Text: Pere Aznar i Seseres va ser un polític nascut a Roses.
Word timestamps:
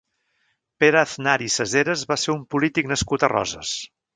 Pere 0.83 0.99
Aznar 1.01 1.35
i 1.47 1.51
Seseres 1.57 2.07
va 2.13 2.19
ser 2.23 2.35
un 2.39 2.43
polític 2.55 2.91
nascut 2.93 3.27
a 3.27 3.31
Roses. 3.39 3.79